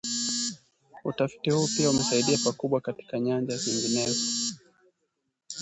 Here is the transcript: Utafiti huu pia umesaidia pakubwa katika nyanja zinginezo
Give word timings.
Utafiti 1.03 1.49
huu 1.51 1.67
pia 1.77 1.89
umesaidia 1.89 2.37
pakubwa 2.45 2.81
katika 2.81 3.19
nyanja 3.19 3.57
zinginezo 3.57 4.53